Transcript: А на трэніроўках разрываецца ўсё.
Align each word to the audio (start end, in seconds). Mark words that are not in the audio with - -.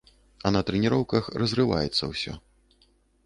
А 0.49 0.51
на 0.55 0.61
трэніроўках 0.69 1.29
разрываецца 1.43 2.03
ўсё. 2.13 2.33